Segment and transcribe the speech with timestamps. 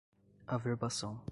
[0.47, 1.21] averbação